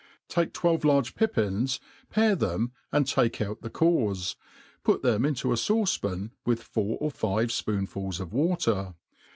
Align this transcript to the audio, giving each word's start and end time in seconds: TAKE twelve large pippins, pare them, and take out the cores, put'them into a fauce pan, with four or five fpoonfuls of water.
TAKE 0.29 0.51
twelve 0.51 0.83
large 0.83 1.13
pippins, 1.13 1.79
pare 2.09 2.35
them, 2.35 2.71
and 2.91 3.05
take 3.05 3.39
out 3.39 3.61
the 3.61 3.69
cores, 3.69 4.35
put'them 4.83 5.25
into 5.25 5.51
a 5.51 5.55
fauce 5.55 6.01
pan, 6.01 6.31
with 6.43 6.63
four 6.63 6.97
or 6.99 7.11
five 7.11 7.49
fpoonfuls 7.49 8.19
of 8.19 8.33
water. 8.33 8.95